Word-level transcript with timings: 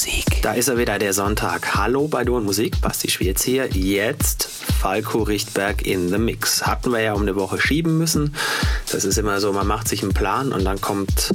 Musik. 0.00 0.40
Da 0.40 0.54
ist 0.54 0.68
er 0.68 0.78
wieder, 0.78 0.98
der 0.98 1.12
Sonntag. 1.12 1.74
Hallo 1.74 2.08
bei 2.08 2.24
Du 2.24 2.34
und 2.34 2.44
Musik, 2.46 2.80
Basti 2.80 3.10
Schwierz 3.10 3.42
hier. 3.42 3.66
Jetzt 3.66 4.48
Falco 4.80 5.24
Richtberg 5.24 5.86
in 5.86 6.08
the 6.08 6.16
Mix. 6.16 6.66
Hatten 6.66 6.90
wir 6.90 7.00
ja 7.00 7.12
um 7.12 7.20
eine 7.20 7.36
Woche 7.36 7.60
schieben 7.60 7.98
müssen. 7.98 8.34
Das 8.90 9.04
ist 9.04 9.18
immer 9.18 9.40
so, 9.40 9.52
man 9.52 9.66
macht 9.66 9.88
sich 9.88 10.02
einen 10.02 10.14
Plan 10.14 10.52
und 10.54 10.64
dann 10.64 10.80
kommt 10.80 11.34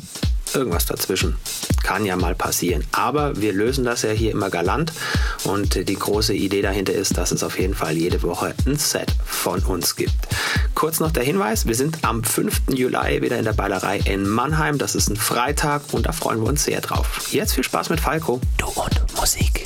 irgendwas 0.56 0.88
dazwischen. 0.88 1.36
Kann 1.84 2.08
ja 2.08 2.16
mal 2.16 2.34
passieren. 2.34 2.84
Aber 2.92 3.40
wir 3.40 3.54
lösen 3.54 3.86
das 3.86 4.02
ja 4.02 4.10
hier 4.10 4.32
immer 4.32 4.50
galant. 4.50 4.94
Und 5.44 5.88
die 5.88 5.94
große 5.94 6.34
Idee 6.34 6.64
dahinter 6.64 6.94
ist, 6.94 7.18
dass 7.18 7.32
es 7.32 7.44
auf 7.44 7.60
jeden 7.60 7.76
Fall 7.76 7.96
jede 7.96 8.24
Woche 8.24 8.56
ein 8.66 8.78
Set 8.78 9.14
von 9.26 9.60
uns 9.60 9.96
gibt. 9.96 10.28
Kurz 10.76 11.00
noch 11.00 11.12
der 11.12 11.24
Hinweis, 11.24 11.66
wir 11.66 11.74
sind 11.74 12.00
am 12.04 12.24
5. 12.24 12.64
Juli 12.68 13.22
wieder 13.22 13.40
in 13.40 13.46
der 13.46 13.54
Ballerei 13.54 13.98
in 14.00 14.28
Mannheim. 14.28 14.78
Das 14.78 14.94
ist 14.94 15.10
ein 15.10 15.16
Freitag 15.16 15.82
und 15.94 16.06
da 16.06 16.12
freuen 16.12 16.42
wir 16.42 16.50
uns 16.50 16.66
sehr 16.66 16.82
drauf. 16.82 17.28
Jetzt 17.32 17.54
viel 17.54 17.64
Spaß 17.64 17.90
mit 17.90 18.02
Falco. 18.02 18.42
Du 18.58 18.68
und 18.68 19.16
Musik. 19.16 19.65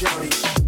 Johnny. 0.00 0.59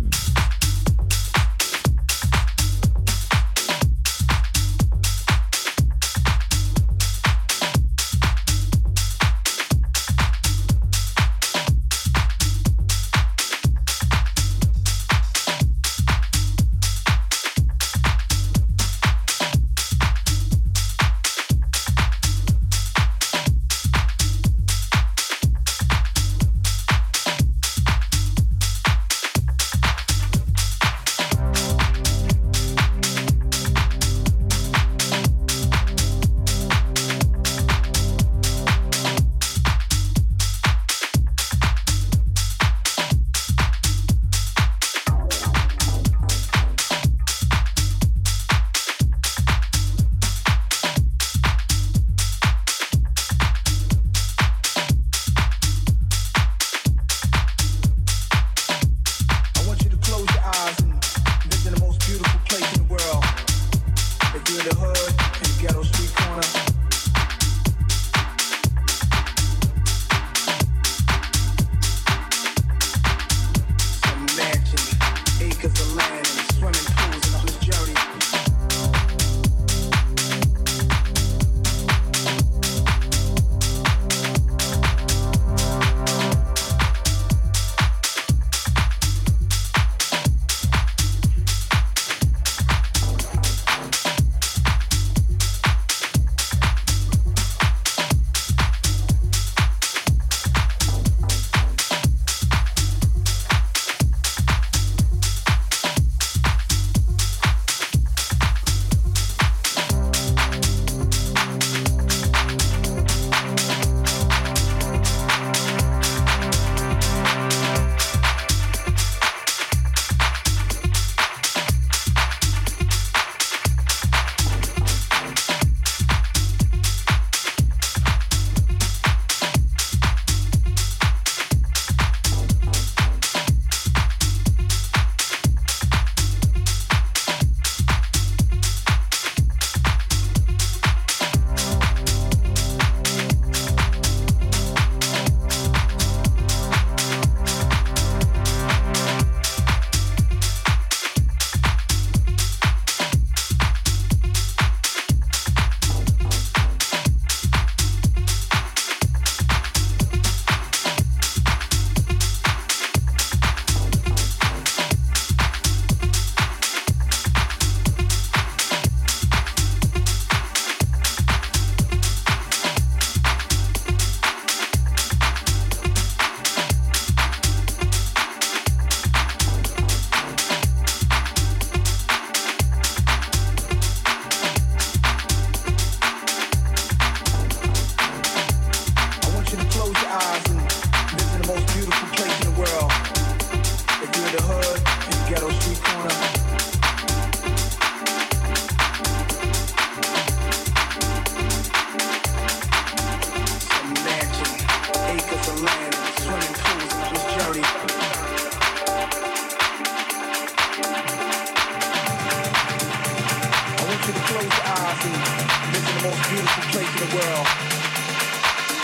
the 216.99 217.17
world. 217.17 217.47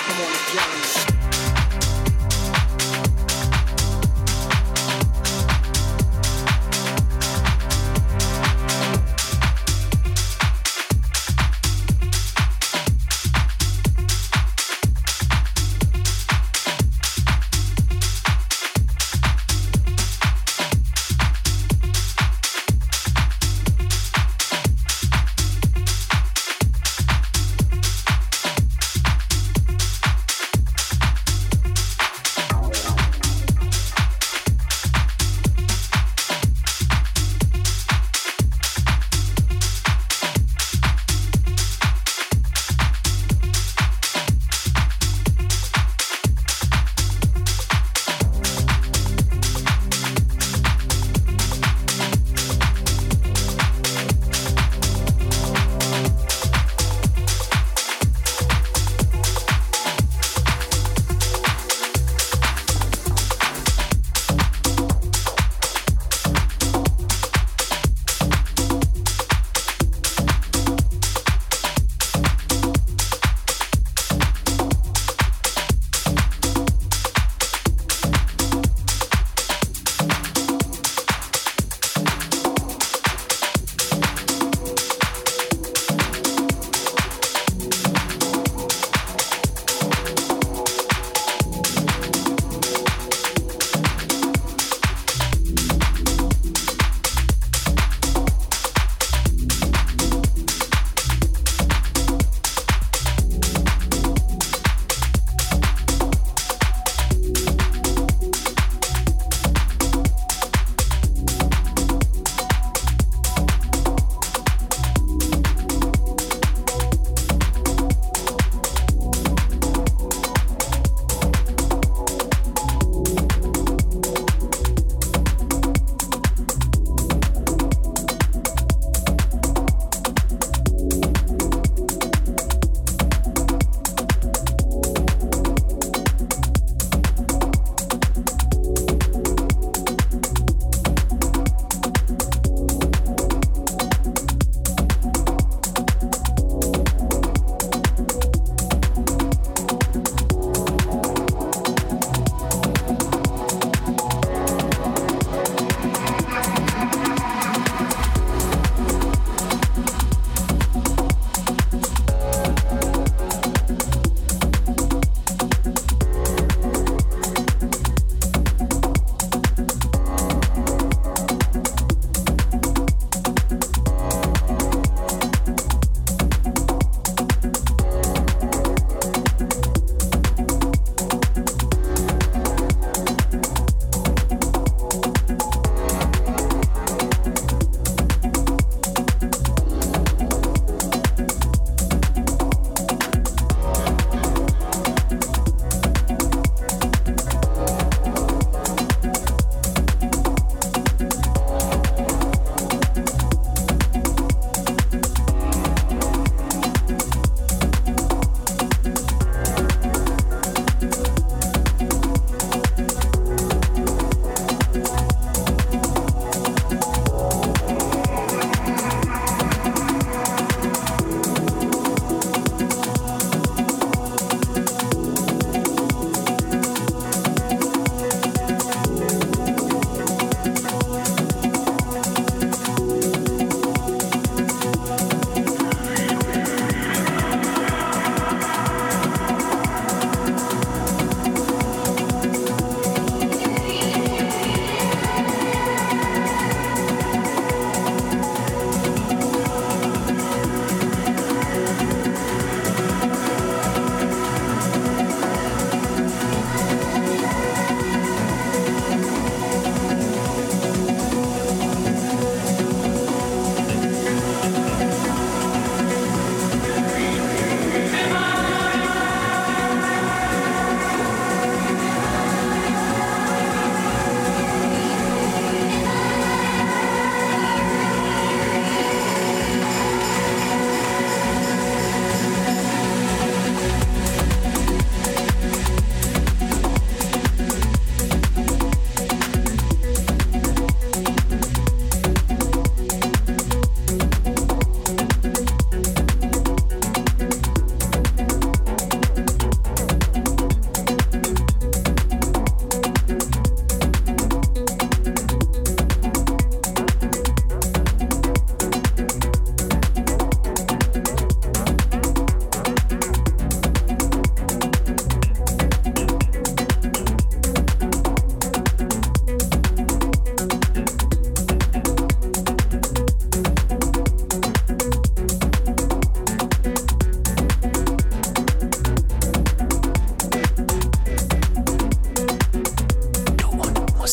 Come 0.06 0.20
on, 0.20 0.32
let's 0.32 1.17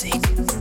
music. 0.04 0.55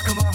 come 0.00 0.18
on. 0.18 0.25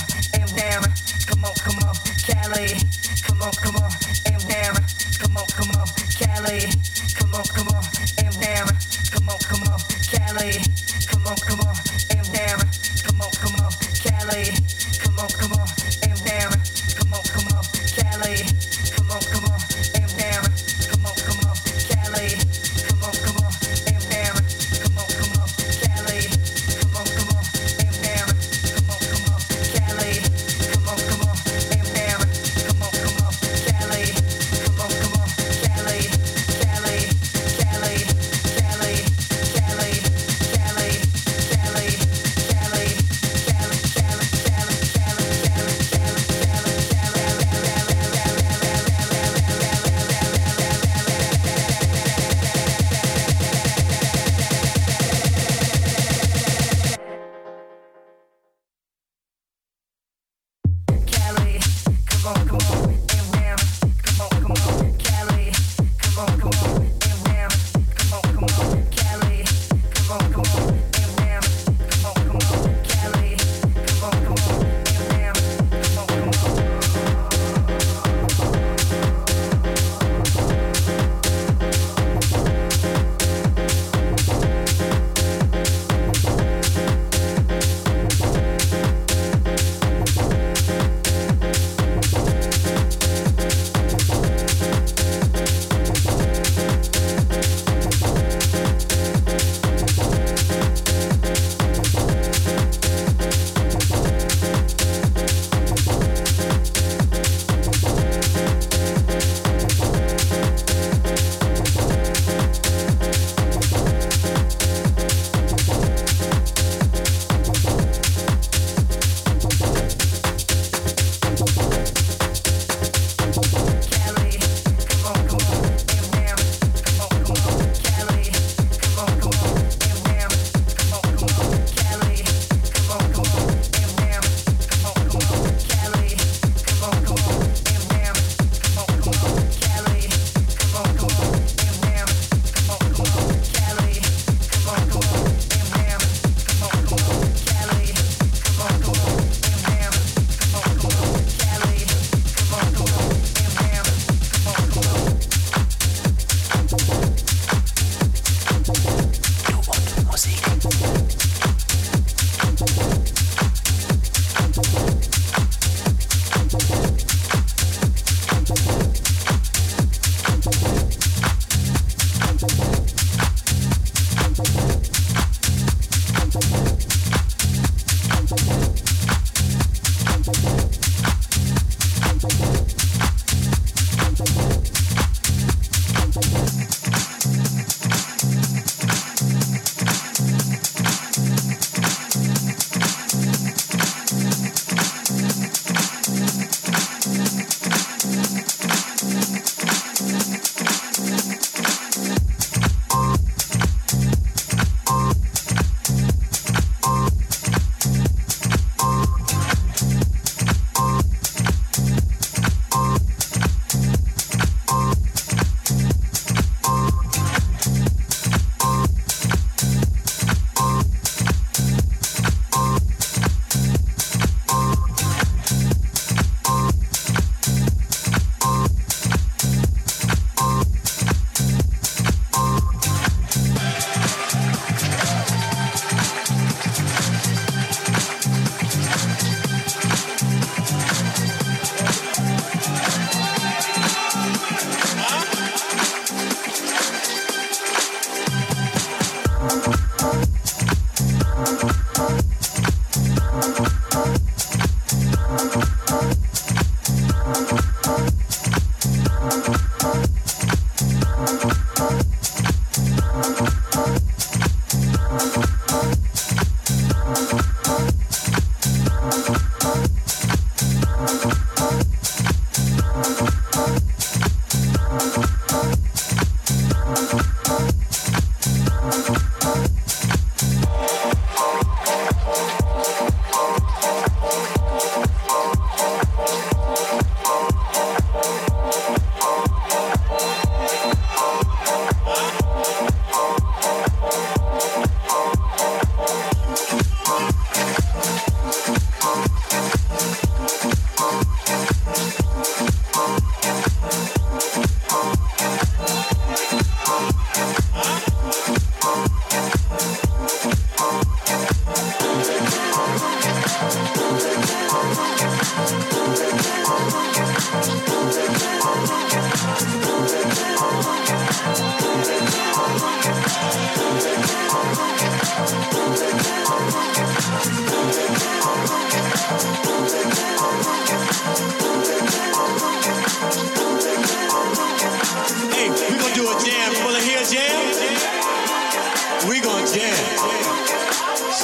yeah, 339.73 339.95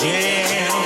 yeah. 0.03 0.77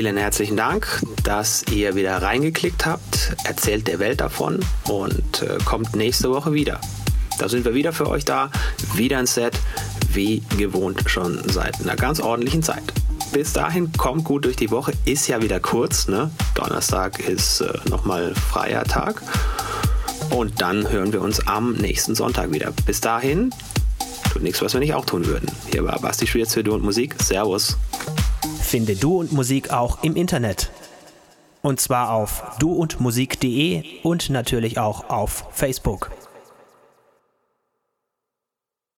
Vielen 0.00 0.16
herzlichen 0.16 0.56
Dank, 0.56 1.02
dass 1.24 1.62
ihr 1.70 1.94
wieder 1.94 2.22
reingeklickt 2.22 2.86
habt. 2.86 3.36
Erzählt 3.44 3.86
der 3.86 3.98
Welt 3.98 4.22
davon 4.22 4.60
und 4.88 5.42
äh, 5.42 5.58
kommt 5.66 5.94
nächste 5.94 6.30
Woche 6.30 6.54
wieder. 6.54 6.80
Da 7.38 7.50
sind 7.50 7.66
wir 7.66 7.74
wieder 7.74 7.92
für 7.92 8.08
euch 8.08 8.24
da, 8.24 8.50
wieder 8.94 9.18
ein 9.18 9.26
Set, 9.26 9.52
wie 10.10 10.42
gewohnt 10.56 11.02
schon 11.04 11.38
seit 11.50 11.82
einer 11.82 11.96
ganz 11.96 12.18
ordentlichen 12.18 12.62
Zeit. 12.62 12.82
Bis 13.34 13.52
dahin 13.52 13.92
kommt 13.92 14.24
gut 14.24 14.46
durch 14.46 14.56
die 14.56 14.70
Woche, 14.70 14.94
ist 15.04 15.28
ja 15.28 15.42
wieder 15.42 15.60
kurz, 15.60 16.08
ne? 16.08 16.30
Donnerstag 16.54 17.18
ist 17.18 17.60
äh, 17.60 17.70
nochmal 17.90 18.34
freier 18.34 18.84
Tag. 18.84 19.20
Und 20.30 20.62
dann 20.62 20.88
hören 20.88 21.12
wir 21.12 21.20
uns 21.20 21.46
am 21.46 21.74
nächsten 21.74 22.14
Sonntag 22.14 22.52
wieder. 22.52 22.72
Bis 22.86 23.02
dahin, 23.02 23.50
tut 24.32 24.40
nichts, 24.42 24.62
was 24.62 24.72
wir 24.72 24.80
nicht 24.80 24.94
auch 24.94 25.04
tun 25.04 25.26
würden. 25.26 25.50
Hier 25.70 25.84
war 25.84 26.00
Basti 26.00 26.26
Schwierz 26.26 26.54
für 26.54 26.64
Du 26.64 26.72
und 26.72 26.82
Musik. 26.82 27.16
Servus. 27.22 27.76
Finde 28.70 28.94
Du 28.94 29.18
und 29.18 29.32
Musik 29.32 29.72
auch 29.72 30.04
im 30.04 30.14
Internet. 30.14 30.70
Und 31.60 31.80
zwar 31.80 32.12
auf 32.12 32.44
duundmusik.de 32.60 33.82
und 34.04 34.30
natürlich 34.30 34.78
auch 34.78 35.10
auf 35.10 35.46
Facebook. 35.50 36.12